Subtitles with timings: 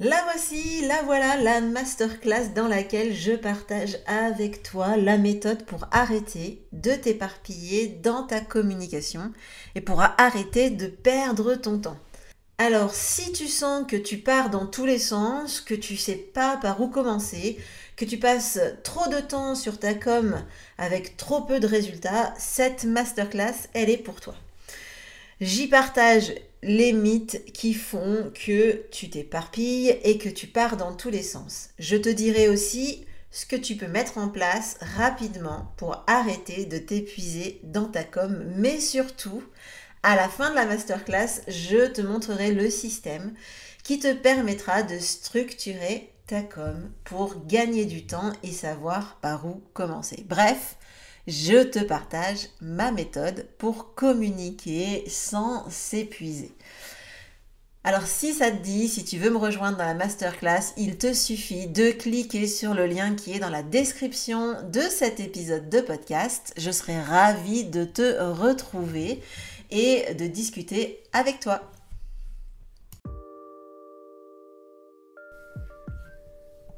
[0.00, 5.86] La voici, la voilà, la masterclass dans laquelle je partage avec toi la méthode pour
[5.92, 9.32] arrêter de t'éparpiller dans ta communication
[9.76, 11.96] et pour arrêter de perdre ton temps.
[12.58, 16.56] Alors, si tu sens que tu pars dans tous les sens, que tu sais pas
[16.56, 17.56] par où commencer,
[17.94, 20.42] que tu passes trop de temps sur ta com
[20.76, 24.34] avec trop peu de résultats, cette masterclass, elle est pour toi.
[25.40, 26.32] J'y partage
[26.64, 31.68] les mythes qui font que tu t'éparpilles et que tu pars dans tous les sens.
[31.78, 36.78] Je te dirai aussi ce que tu peux mettre en place rapidement pour arrêter de
[36.78, 39.42] t'épuiser dans ta com, mais surtout,
[40.02, 43.34] à la fin de la masterclass, je te montrerai le système
[43.82, 49.62] qui te permettra de structurer ta com pour gagner du temps et savoir par où
[49.74, 50.24] commencer.
[50.26, 50.76] Bref,
[51.26, 56.52] je te partage ma méthode pour communiquer sans s'épuiser.
[57.86, 61.12] Alors si ça te dit, si tu veux me rejoindre dans la masterclass, il te
[61.12, 65.80] suffit de cliquer sur le lien qui est dans la description de cet épisode de
[65.80, 66.54] podcast.
[66.56, 69.20] Je serai ravie de te retrouver
[69.70, 71.70] et de discuter avec toi.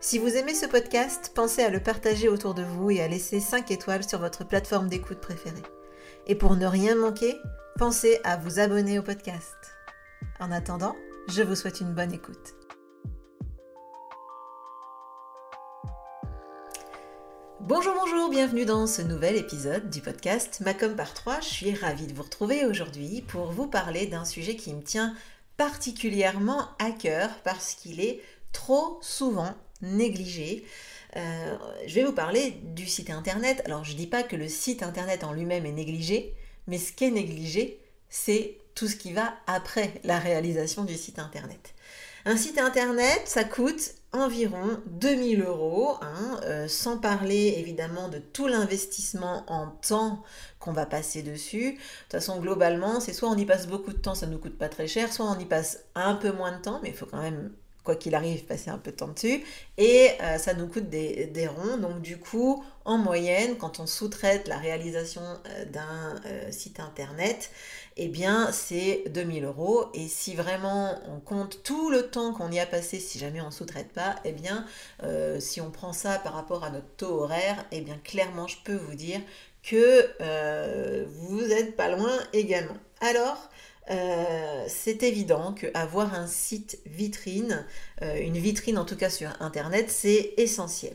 [0.00, 3.40] Si vous aimez ce podcast, pensez à le partager autour de vous et à laisser
[3.40, 5.62] 5 étoiles sur votre plateforme d'écoute préférée.
[6.26, 7.34] Et pour ne rien manquer,
[7.78, 9.56] pensez à vous abonner au podcast.
[10.38, 10.94] En attendant,
[11.28, 12.54] je vous souhaite une bonne écoute.
[17.60, 21.40] Bonjour, bonjour, bienvenue dans ce nouvel épisode du podcast Macom par 3.
[21.40, 25.14] Je suis ravie de vous retrouver aujourd'hui pour vous parler d'un sujet qui me tient
[25.56, 28.20] particulièrement à cœur parce qu'il est
[28.52, 30.64] trop souvent négligé.
[31.16, 31.56] Euh,
[31.86, 33.62] je vais vous parler du site internet.
[33.64, 36.34] Alors je ne dis pas que le site internet en lui-même est négligé,
[36.66, 41.18] mais ce qui est négligé, c'est tout ce qui va après la réalisation du site
[41.18, 41.74] internet.
[42.28, 48.48] Un site internet, ça coûte environ 2000 euros, hein, euh, sans parler évidemment de tout
[48.48, 50.24] l'investissement en temps
[50.58, 51.72] qu'on va passer dessus.
[51.72, 54.38] De toute façon, globalement, c'est soit on y passe beaucoup de temps, ça ne nous
[54.38, 56.96] coûte pas très cher, soit on y passe un peu moins de temps, mais il
[56.96, 57.52] faut quand même
[57.86, 59.42] quoi qu'il arrive, passer un peu de temps dessus.
[59.78, 61.78] Et euh, ça nous coûte des, ronds.
[61.78, 67.50] Donc du coup, en moyenne, quand on sous-traite la réalisation euh, d'un euh, site internet,
[67.96, 69.86] eh bien c'est 2000 euros.
[69.94, 73.52] Et si vraiment on compte tout le temps qu'on y a passé, si jamais on
[73.52, 74.66] sous-traite pas, eh bien
[75.38, 78.76] si on prend ça par rapport à notre taux horaire, eh bien clairement je peux
[78.76, 79.20] vous dire
[79.62, 82.76] que vous n'êtes pas loin également.
[83.00, 83.50] Alors,
[83.90, 87.64] euh, c'est évident qu'avoir un site vitrine,
[88.02, 90.94] euh, une vitrine en tout cas sur Internet, c'est essentiel.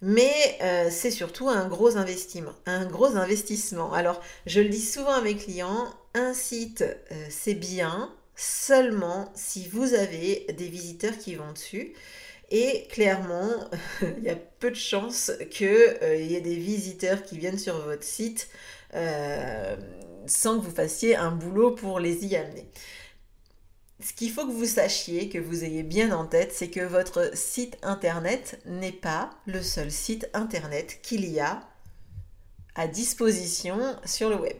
[0.00, 0.32] Mais
[0.62, 2.52] euh, c'est surtout un gros investissement.
[2.66, 3.92] Un gros investissement.
[3.92, 6.84] Alors, je le dis souvent à mes clients, un site,
[7.30, 11.94] c'est bien seulement si vous avez des visiteurs qui vont dessus.
[12.50, 13.50] Et clairement,
[14.02, 15.68] il y a peu de chances qu'il
[16.02, 18.48] y ait des visiteurs qui viennent sur votre site
[20.28, 22.68] sans que vous fassiez un boulot pour les y amener.
[24.00, 27.36] Ce qu'il faut que vous sachiez, que vous ayez bien en tête, c'est que votre
[27.36, 31.62] site internet n'est pas le seul site internet qu'il y a
[32.76, 34.56] à disposition sur le web.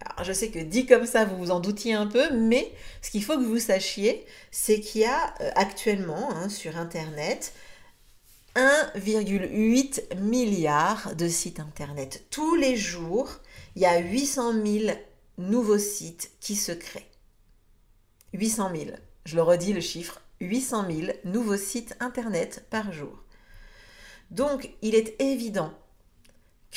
[0.00, 3.10] Alors, je sais que dit comme ça, vous vous en doutiez un peu, mais ce
[3.10, 7.52] qu'il faut que vous sachiez, c'est qu'il y a euh, actuellement hein, sur Internet
[8.56, 12.24] 1,8 milliard de sites Internet.
[12.30, 13.30] Tous les jours,
[13.78, 14.98] il y a 800 000
[15.38, 17.06] nouveaux sites qui se créent.
[18.32, 18.90] 800 000.
[19.24, 20.20] Je le redis le chiffre.
[20.40, 23.22] 800 000 nouveaux sites Internet par jour.
[24.32, 25.72] Donc, il est évident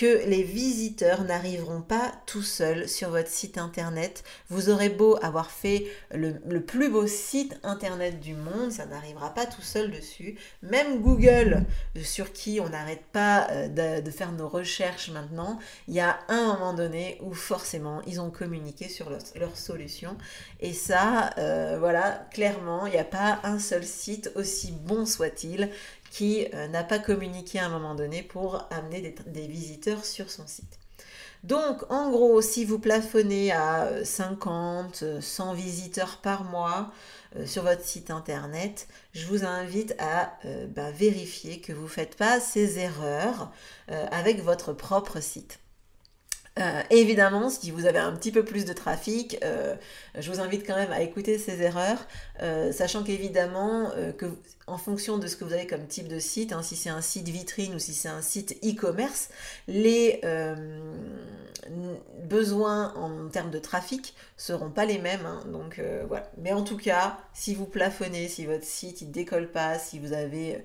[0.02, 4.24] que les visiteurs n'arriveront pas tout seuls sur votre site internet.
[4.50, 9.46] Vous aurez beau avoir fait le, plus beau site internet du monde, ça n'arrivera pas
[9.46, 10.40] tout seul dessus.
[10.64, 11.66] Même Google,
[12.02, 16.48] sur qui on n'arrête pas euh, de, faire nos recherches maintenant, il y a un
[16.48, 20.18] moment donné où forcément ils ont communiqué sur leur, solution.
[20.62, 25.70] Et ça, euh, voilà, clairement, il n'y a pas un seul site, aussi bon soit-il,
[26.12, 30.46] qui euh, n'a pas communiqué à un moment donné pour amener des, visiteurs sur son
[30.46, 30.78] site.
[31.44, 36.92] Donc, en gros, si vous plafonnez à 50, euh, 100 visiteurs par mois
[37.38, 40.38] euh, sur votre site internet, je vous invite à
[40.68, 43.52] bah, vérifier que vous ne faites pas ces erreurs
[43.88, 45.60] avec votre propre site.
[46.60, 49.76] Euh, évidemment, si vous avez un petit peu plus de trafic, euh,
[50.18, 52.06] je vous invite quand même à écouter ces erreurs,
[52.42, 54.26] euh, sachant qu'évidemment, que
[54.68, 57.02] en fonction de ce que vous avez comme type de site, hein, si c'est un
[57.02, 59.30] site vitrine ou si c'est un site e-commerce,
[59.68, 60.22] les
[62.24, 65.26] besoins en termes de trafic seront pas les mêmes.
[65.26, 65.44] Hein.
[66.08, 66.32] voilà.
[66.38, 70.14] Mais en tout cas, si vous plafonnez, si votre site il décolle pas, si vous
[70.14, 70.64] avez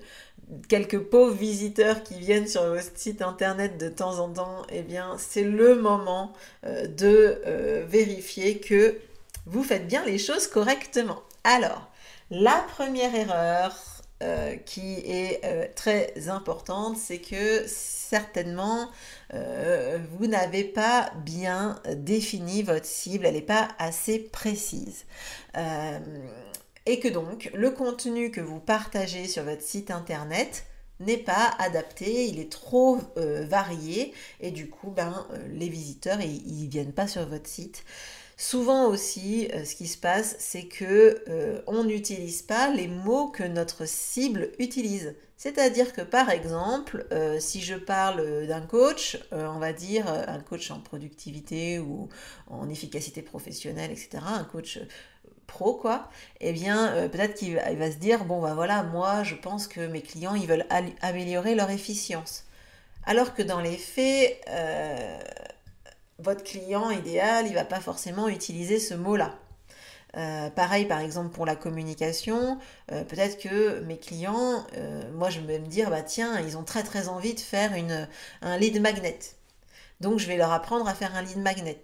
[0.69, 5.15] quelques pauvres visiteurs qui viennent sur votre site internet de temps en temps, eh bien
[5.17, 6.33] c'est le moment
[6.65, 8.97] euh, de euh, vérifier que
[9.45, 11.21] vous faites bien les choses correctement.
[11.43, 11.89] Alors,
[12.29, 13.75] la première erreur
[14.23, 18.89] euh, qui est très importante, c'est que certainement
[19.31, 25.05] vous n'avez pas bien défini votre cible, elle n'est pas assez précise
[26.87, 30.65] et que donc le contenu que vous partagez sur votre site internet
[30.99, 36.19] n'est pas adapté, il est trop euh, varié et du coup ben, euh, les visiteurs
[36.21, 37.83] ils, ne viennent pas sur votre site.
[38.37, 41.23] Souvent aussi, euh, ce qui se passe, c'est que
[41.67, 45.15] on n'utilise pas les mots que notre cible utilise.
[45.37, 47.05] C'est-à-dire que par exemple,
[47.39, 52.09] si je parle d'un coach, on va dire un coach en productivité ou
[52.47, 54.79] en efficacité professionnelle, etc., un coach
[55.47, 56.09] pro, quoi,
[56.41, 59.87] eh bien, euh, peut-être qu'il va, se dire, bon, bah voilà, moi, je pense que
[59.87, 60.67] mes clients, ils veulent
[61.01, 62.45] améliorer leur efficience.
[63.05, 65.19] Alors que dans les faits, euh,
[66.19, 69.35] votre client idéal, il va pas forcément utiliser ce mot-là.
[70.15, 74.65] Euh, pareil, par exemple, pour la communication, peut-être que mes clients,
[75.13, 78.07] moi, je vais me dire, bah tiens, ils ont très très envie de faire une,
[78.41, 79.19] un lead magnet.
[79.99, 81.81] Donc, je vais leur apprendre à faire un lead magnet.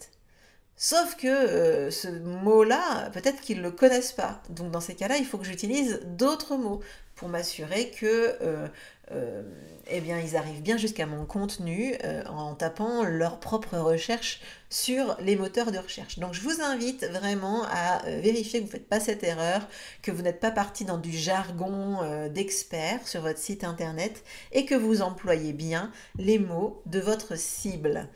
[0.76, 4.42] Sauf que euh, ce mot-là, peut-être qu'ils ne le connaissent pas.
[4.50, 6.82] Donc dans ces cas-là, il faut que j'utilise d'autres mots
[7.16, 8.68] pour m'assurer que euh,
[9.12, 9.44] euh,
[9.88, 15.18] eh bien, ils arrivent bien jusqu'à mon contenu euh, en tapant leur propre recherche sur
[15.20, 16.20] les moteurs de recherche.
[16.20, 19.68] Donc je vous invite vraiment à vérifier que vous ne faites pas cette erreur,
[20.02, 22.00] que vous n'êtes pas parti dans du jargon
[22.30, 28.08] d'expert sur votre site internet et que vous employez bien les mots de votre cible.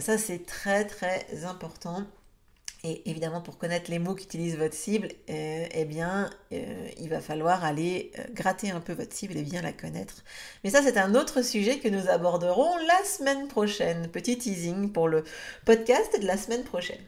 [0.00, 2.04] ça c'est très très important.
[2.86, 7.20] Et évidemment, pour connaître les mots qu'utilise votre cible, euh, eh bien, euh, il va
[7.20, 10.22] falloir aller euh, gratter un peu votre cible et bien la connaître.
[10.62, 14.08] Mais ça, c'est un autre sujet que nous aborderons la semaine prochaine.
[14.08, 15.24] Petit teasing pour le
[15.64, 17.00] podcast de la semaine prochaine.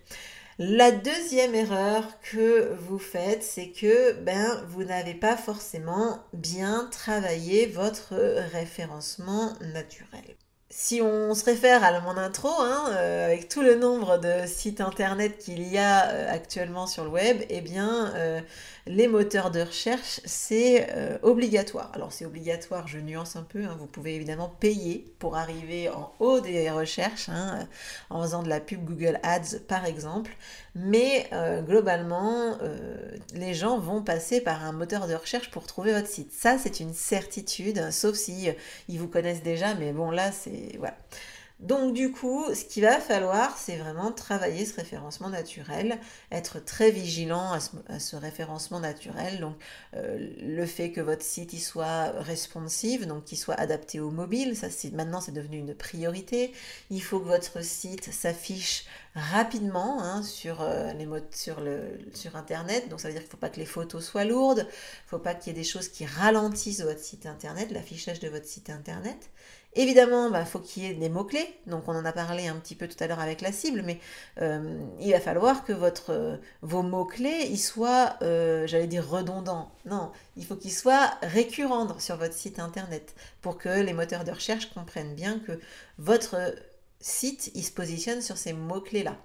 [0.58, 7.66] La deuxième erreur que vous faites, c'est que ben, vous n'avez pas forcément bien travaillé
[7.66, 8.14] votre
[8.54, 10.36] référencement naturel
[10.68, 14.80] si on se réfère à mon intro, hein, euh, avec tout le nombre de sites
[14.80, 18.40] internet qu'il y a euh, actuellement sur le web, eh bien, euh,
[18.88, 20.88] les moteurs de recherche, c'est
[21.22, 21.90] obligatoire.
[21.94, 23.64] Alors, c'est obligatoire, je nuance un peu.
[23.64, 27.66] Hein, vous pouvez évidemment payer pour arriver en haut des recherches, hein,
[28.10, 30.30] en faisant de la pub Google Ads, par exemple.
[30.76, 31.28] Mais
[31.66, 32.56] globalement,
[33.34, 36.32] les gens vont passer par un moteur de recherche pour trouver votre site.
[36.32, 38.50] Ça, c'est une certitude, sauf si
[38.88, 39.74] ils vous connaissent déjà.
[39.74, 40.65] Mais bon, là, c'est
[41.60, 45.98] Donc du coup, ce qu'il va falloir, c'est vraiment travailler ce référencement naturel,
[46.30, 47.50] être très vigilant
[47.88, 49.40] à ce, référencement naturel.
[49.40, 49.56] Donc
[49.94, 54.54] euh, le fait que votre site y soit responsive, donc qu'il soit adapté au mobile,
[54.54, 56.52] ça c'est maintenant c'est devenu une priorité.
[56.90, 62.90] Il faut que votre site s'affiche rapidement hein, sur, euh, les sur, le, sur Internet.
[62.90, 65.08] Donc ça veut dire qu'il ne faut pas que les photos soient lourdes, il ne
[65.08, 68.46] faut pas qu'il y ait des choses qui ralentissent votre site Internet, l'affichage de votre
[68.46, 69.30] site Internet.
[69.78, 71.54] Évidemment, il bah, faut qu'il y ait des mots-clés.
[71.66, 74.00] Donc on en a parlé un petit peu tout à l'heure avec la cible, mais
[74.40, 79.70] euh, il va falloir que votre, euh, vos mots-clés ils soient, euh, j'allais dire, redondants.
[79.84, 84.30] Non, il faut qu'ils soient récurrents sur votre site internet pour que les moteurs de
[84.32, 85.60] recherche comprennent bien que
[85.98, 86.54] votre
[87.00, 89.16] site, il se positionne sur ces mots-clés-là.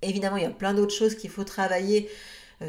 [0.00, 2.10] Évidemment, il y a plein d'autres choses qu'il faut travailler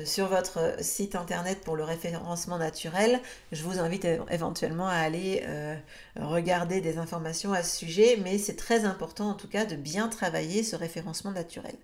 [0.04, 3.20] sur votre site internet pour le référencement naturel,
[3.52, 5.76] je vous invite éventuellement à aller euh,
[6.18, 10.08] regarder des informations à ce sujet, mais c'est très important en tout cas de bien
[10.08, 11.76] travailler ce référencement naturel.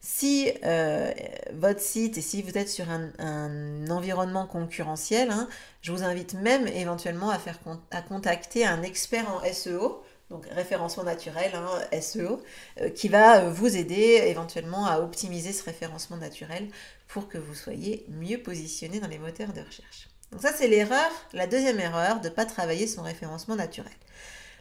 [0.00, 1.10] Si euh,
[1.54, 5.48] votre site et si vous êtes sur un, environnement concurrentiel, hein,
[5.80, 7.58] je vous invite même éventuellement à, faire,
[7.90, 12.42] à contacter un expert en SEO donc référencement naturel, hein, SEO,
[12.80, 16.68] euh, qui va vous aider éventuellement à optimiser ce référencement naturel
[17.08, 20.08] pour que vous soyez mieux positionné dans les moteurs de recherche.
[20.32, 23.92] Donc ça c'est l'erreur, la deuxième erreur de ne pas travailler son référencement naturel.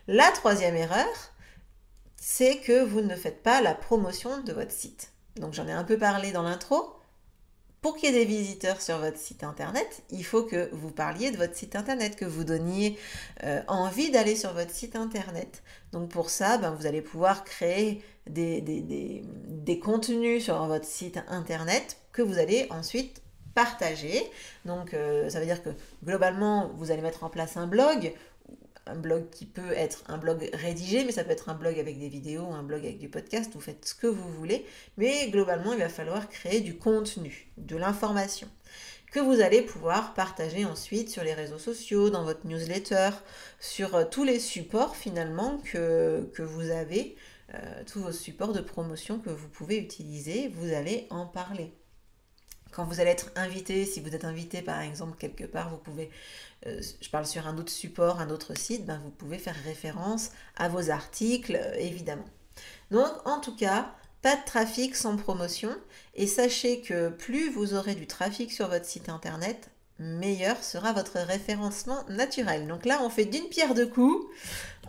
[0.08, 1.08] La troisième erreur,
[2.18, 5.12] c'est que vous ne faites pas la promotion de votre site.
[5.38, 6.94] Donc j'en ai un peu parlé dans l'intro,
[7.84, 11.32] pour qu'il y ait des visiteurs sur votre site internet, il faut que vous parliez
[11.32, 12.98] de votre site internet, que vous donniez
[13.44, 15.64] euh, envie d'aller sur votre site internet.
[15.92, 19.22] Donc pour ça, ben, vous allez pouvoir créer des,
[19.84, 23.22] contenus sur votre site internet que vous allez ensuite
[23.54, 24.32] partager.
[24.64, 25.72] Donc euh, ça veut dire que
[26.06, 28.14] globalement, vous allez mettre en place un blog
[28.86, 32.00] un blog qui peut être un blog rédigé, mais ça peut être un blog avec
[32.00, 34.66] des vidéos, un blog avec du podcast, vous faites ce que vous voulez,
[34.98, 38.48] mais globalement il va falloir créer du contenu, de l'information
[39.14, 43.12] que vous allez pouvoir partager ensuite sur les réseaux sociaux, dans votre newsletter,
[43.60, 47.16] sur euh, tous les supports finalement que, vous avez,
[47.54, 51.72] euh, tous vos supports de promotion que vous pouvez utiliser, vous allez en parler.
[52.76, 56.10] Quand vous allez être invité, si vous êtes invité par exemple quelque part, vous pouvez
[56.66, 60.32] euh, je parle sur un autre support, un autre site, ben, vous pouvez faire référence
[60.56, 62.26] à vos articles, euh, évidemment.
[62.92, 65.76] Donc, en tout cas, pas de trafic sans promotion.
[66.16, 71.20] Et sachez que plus vous aurez du trafic sur votre site internet, meilleur sera votre
[71.20, 72.68] référencement naturel.
[72.68, 74.26] Donc là, on fait d'une pierre deux coups,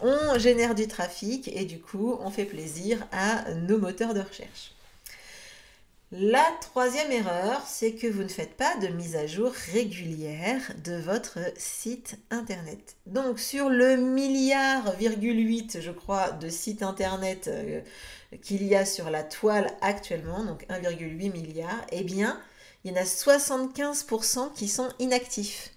[0.03, 4.74] on génère du trafic et du coup, on fait plaisir à nos moteurs de recherche.
[6.17, 10.95] La troisième erreur, c'est que vous ne faites pas de mise à jour régulière de
[10.95, 12.95] votre site internet.
[13.07, 17.81] Donc sur le milliard, je crois, de sites internet euh,
[18.43, 22.41] qu'il y a sur la toile actuellement, donc 1,8 milliard, eh bien,
[22.85, 25.73] il y en a 75% qui sont inactifs.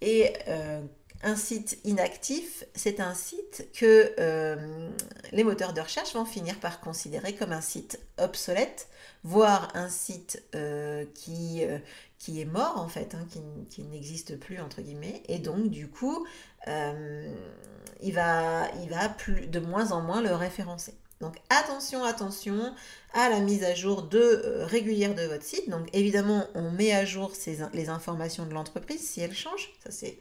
[0.00, 0.80] Et euh,
[1.22, 4.90] un site inactif, c'est un site que euh,
[5.32, 8.88] les moteurs de recherche vont finir par considérer comme un site obsolète
[9.22, 11.78] voir un site euh, qui, euh,
[12.18, 13.26] qui est mort en fait, hein,
[13.68, 16.26] qui, n'existe plus entre guillemets, et donc du coup,
[16.66, 20.94] il va, il va plus, de moins en moins le référencer.
[21.20, 22.74] Donc attention, attention
[23.12, 25.68] à la mise à jour de, régulière de votre site.
[25.68, 27.32] Donc évidemment, on met à jour
[27.74, 29.70] les informations de l'entreprise si elles changent.
[29.84, 30.18] Ça c'est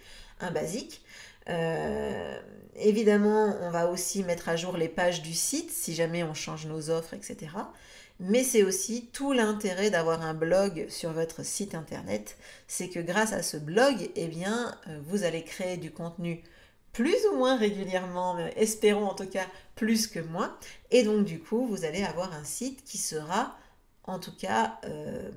[0.51, 1.01] basique.
[2.75, 6.65] évidemment, on va aussi mettre à jour les pages du site si jamais on change
[6.67, 7.49] nos offres, etc
[8.19, 13.31] mais c'est aussi tout l'intérêt d'avoir un blog sur votre site internet, c'est que grâce
[13.33, 16.43] à ce blog, eh bien, euh, vous allez créer du contenu
[16.91, 20.57] plus ou moins régulièrement, espérons en tout cas plus que moins,
[20.91, 23.57] et donc du coup, vous allez avoir un site qui sera
[24.03, 25.29] en tout cas euh,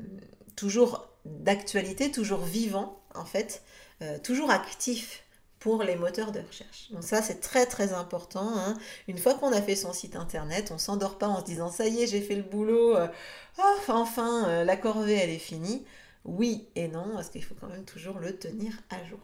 [0.56, 3.62] toujours d'actualité, toujours vivant en fait,
[4.02, 5.24] euh, toujours actif
[5.62, 6.90] pour les moteurs de recherche.
[6.90, 8.52] Donc ça, c'est très très important.
[8.56, 8.76] Hein.
[9.06, 11.86] Une fois qu'on a fait son site internet, on s'endort pas en se disant ça
[11.86, 13.06] y est, j'ai fait le boulot, euh,
[13.58, 15.86] oh, enfin, euh, la corvée, elle est finie.
[16.24, 19.20] Oui et non, parce qu'il faut quand même toujours le tenir à jour.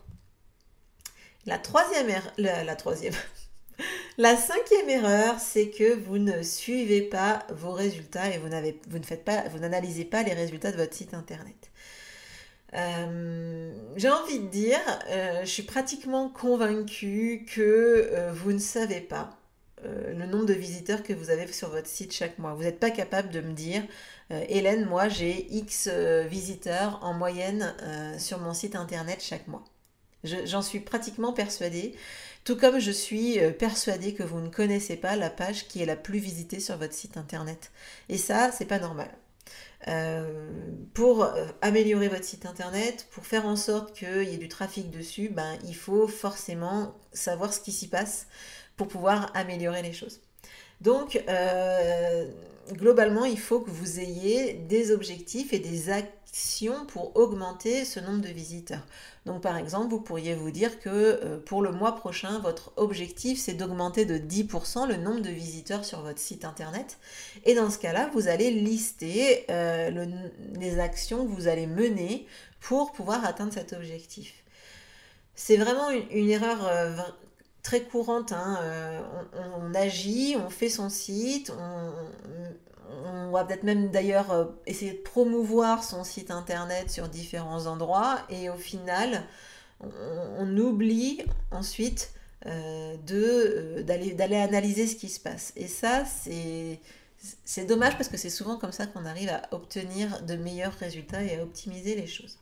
[1.44, 2.32] La troisième erreur,
[4.18, 8.48] la, cinquième erreur, c'est que vous ne suivez pas vos résultats et vous
[9.58, 11.70] n'analysez pas les résultats de votre site internet.
[12.74, 19.00] Euh, j'ai envie de dire, euh, je suis pratiquement convaincue que euh, vous ne savez
[19.00, 19.34] pas
[19.84, 22.52] le nombre de visiteurs que vous avez sur votre site chaque mois.
[22.52, 23.84] Vous n'êtes pas capable de me dire,
[24.28, 25.88] Hélène, moi j'ai X
[26.26, 27.76] visiteurs en moyenne
[28.18, 29.62] sur mon site internet chaque mois.
[30.24, 31.94] J'en suis pratiquement persuadée,
[32.42, 35.94] tout comme je suis persuadée que vous ne connaissez pas la page qui est la
[35.94, 37.70] plus visitée sur votre site internet.
[38.08, 39.10] Et ça, c'est pas normal.
[39.86, 40.48] Euh,
[40.92, 44.90] pour euh, améliorer votre site internet, pour faire en sorte qu'il y ait du trafic
[44.90, 48.26] dessus, ben, il faut forcément savoir ce qui s'y passe
[48.76, 50.20] pour pouvoir améliorer les choses.
[50.80, 52.28] Donc, euh,
[52.72, 55.90] globalement, il faut que vous ayez des objectifs et des
[56.88, 58.84] pour augmenter ce nombre de visiteurs.
[59.26, 63.54] Donc, par exemple, vous pourriez vous dire que pour le mois prochain, votre objectif, c'est
[63.54, 66.98] d'augmenter de 10% le nombre de visiteurs sur votre site internet.
[67.44, 72.26] Et dans ce cas-là, vous allez lister les actions que vous allez mener
[72.60, 74.34] pour pouvoir atteindre cet objectif.
[75.34, 76.58] C'est vraiment une, erreur
[77.62, 78.32] très courante.
[78.32, 79.00] Hein, euh,
[79.60, 81.92] on, agit, on fait son site, on
[83.38, 88.50] va peut-être même d'ailleurs euh, essayer de promouvoir son site internet sur différents endroits et
[88.50, 89.24] au final,
[89.80, 92.12] on, oublie ensuite
[92.46, 95.52] euh, euh, d'aller analyser ce qui se passe.
[95.56, 96.04] Et ça,
[97.44, 101.22] c'est dommage parce que c'est souvent comme ça qu'on arrive à obtenir de meilleurs résultats
[101.22, 102.38] et à optimiser les choses.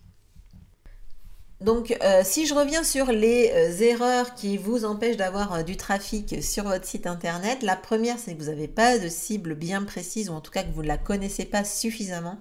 [1.63, 5.79] Donc, euh, si je reviens sur les euh, erreurs qui vous empêchent d'avoir euh, du
[5.79, 9.83] trafic sur votre site internet, la première, c'est que vous n'avez pas de cible bien
[9.83, 12.39] précise ou en tout cas que vous ne la connaissez pas suffisamment.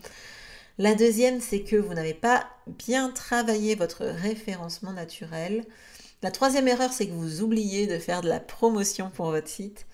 [0.79, 5.63] La deuxième, c'est que vous n'avez pas bien travaillé votre référencement naturel.
[6.21, 9.85] La troisième erreur, c'est que vous oubliez de faire de la promotion pour votre site.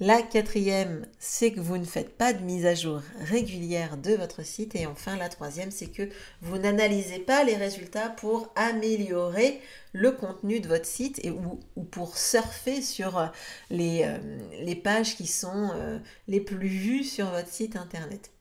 [0.00, 4.44] La quatrième, c'est que vous ne faites pas de mise à jour régulière de votre
[4.44, 4.74] site.
[4.74, 6.08] Et enfin, la troisième, c'est que
[6.42, 9.60] vous n'analysez pas les résultats pour améliorer
[9.92, 11.60] le contenu de votre site et, ou,
[11.92, 13.26] pour surfer sur euh,
[13.70, 14.18] les, euh,
[14.64, 18.32] les pages qui sont euh, les plus vues sur votre site internet.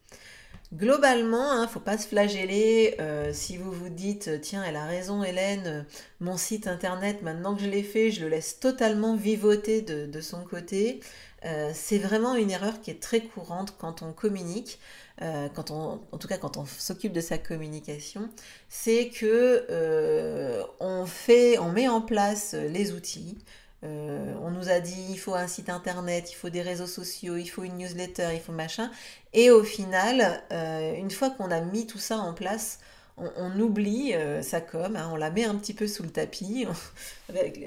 [0.73, 2.97] Globalement, il hein, ne faut pas se flageller
[3.31, 5.85] si vous vous dites tiens, elle a raison Hélène,
[6.19, 10.43] mon site internet, maintenant que je l'ai fait, je le laisse totalement vivoter de son
[10.43, 10.99] côté.
[11.45, 14.79] Euh, c'est vraiment une erreur qui est très courante quand on communique,
[15.21, 18.29] euh, quand on, en tout cas quand on s'occupe de sa communication,
[18.69, 23.37] c'est que euh, on fait, on met en place les outils.
[23.83, 27.47] on nous a dit il faut un site internet, il faut des réseaux sociaux, il
[27.47, 28.89] faut une newsletter, il faut machin.
[29.33, 30.43] Et au final,
[30.97, 32.79] une fois qu'on a mis tout ça en place,
[33.17, 36.65] on, oublie euh, sa com, hein, on la met un petit peu sous le tapis,
[37.29, 37.57] avec,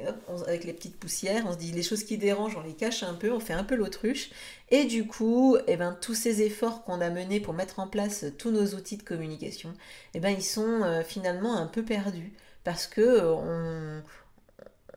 [0.64, 3.32] les petites poussières, on se dit les choses qui dérangent, on les cache un peu,
[3.32, 4.30] on fait un peu l'autruche.
[4.70, 8.24] Et du coup, eh ben, tous ces efforts qu'on a menés pour mettre en place
[8.38, 9.72] tous nos outils de communication,
[10.14, 12.32] eh ben, ils sont euh, finalement un peu perdus
[12.64, 14.00] parce que euh,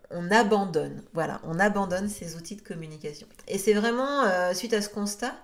[0.09, 3.27] on, abandonne, voilà, on abandonne ces outils de communication.
[3.47, 4.25] Et c'est vraiment
[4.55, 5.35] suite à ce constat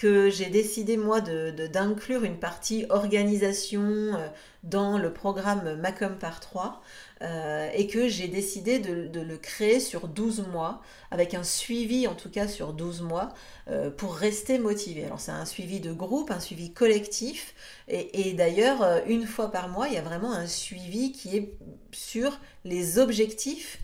[0.00, 4.28] que j'ai décidé moi d'inclure de, une partie organisation euh,
[4.64, 6.80] dans le programme Macom par 3
[7.20, 10.80] euh, et que j'ai décidé de, le créer sur 12 mois,
[11.10, 13.28] avec un suivi en tout cas sur 12 mois,
[13.68, 15.04] euh, pour rester motivé.
[15.04, 17.54] Alors c'est un suivi de groupe, un suivi collectif,
[17.88, 21.52] et d'ailleurs une fois par mois, il y a vraiment un suivi qui est
[21.92, 23.80] sur les objectifs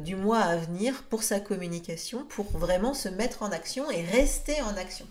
[0.00, 4.60] du mois à venir pour sa communication, pour vraiment se mettre en action et rester
[4.62, 5.06] en action.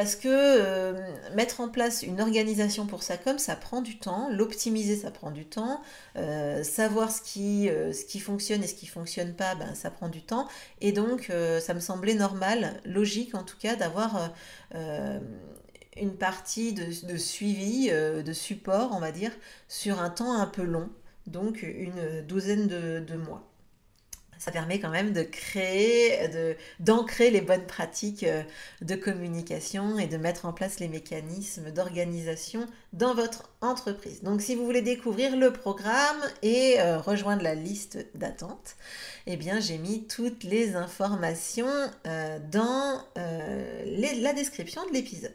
[0.00, 0.94] Parce que euh,
[1.34, 5.30] mettre en place une organisation pour ça comme ça prend du temps, l'optimiser ça prend
[5.30, 5.82] du temps,
[6.16, 9.90] euh, savoir ce qui, euh, ce qui fonctionne et ce qui fonctionne pas, ben, ça
[9.90, 10.48] prend du temps.
[10.80, 14.32] Et donc ça me semblait normal, logique en tout cas, d'avoir
[14.72, 19.32] une partie de, suivi, de support, on va dire,
[19.68, 20.88] sur un temps un peu long,
[21.26, 23.49] donc une douzaine de mois
[24.40, 28.42] ça permet quand même de créer, de, d'ancrer les bonnes pratiques euh,
[28.80, 34.22] de communication et de mettre en place les mécanismes d'organisation dans votre entreprise.
[34.22, 38.76] Donc si vous voulez découvrir le programme et euh, rejoindre la liste d'attente,
[39.26, 41.68] eh bien j'ai mis toutes les informations
[42.06, 45.34] euh, dans la description de l'épisode.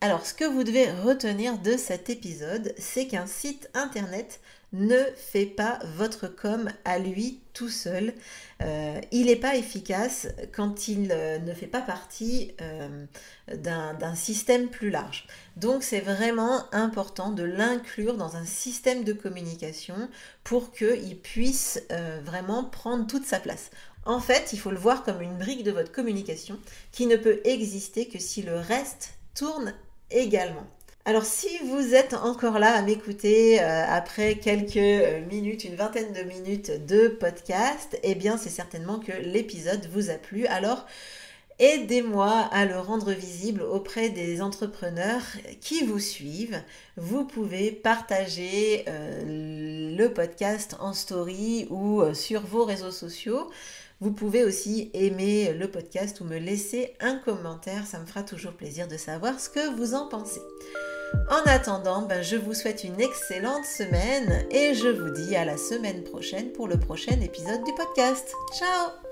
[0.00, 4.40] Alors, ce que vous devez retenir de cet épisode, c'est qu'un site internet
[4.72, 8.12] ne fait pas votre com à lui tout seul.
[8.62, 13.06] Euh, il n'est pas efficace quand il euh, ne fait pas partie euh,
[13.54, 15.26] d'un système plus large.
[15.56, 20.08] Donc c'est vraiment important de l'inclure dans un système de communication
[20.44, 21.82] pour qu'il puisse
[22.24, 23.70] vraiment prendre toute sa place.
[24.04, 26.58] En fait, il faut le voir comme une brique de votre communication
[26.92, 29.74] qui ne peut exister que si le reste tourne
[30.10, 30.66] également.
[31.08, 36.12] Alors si vous êtes encore là à m'écouter euh, après quelques euh, minutes, une vingtaine
[36.12, 40.44] de minutes de podcast, eh bien c'est certainement que l'épisode vous a plu.
[40.48, 40.84] Alors
[41.60, 45.22] aidez-moi à le rendre visible auprès des entrepreneurs
[45.62, 46.60] qui vous suivent.
[46.98, 53.50] Vous pouvez partager euh, le podcast en story ou sur vos réseaux sociaux.
[54.02, 58.52] Vous pouvez aussi aimer le podcast ou me laisser un commentaire, ça me fera toujours
[58.52, 60.42] plaisir de savoir ce que vous en pensez.
[61.30, 65.56] En attendant, ben, je vous souhaite une excellente semaine et je vous dis à la
[65.56, 68.32] semaine prochaine pour le prochain épisode du podcast.
[68.58, 69.07] Ciao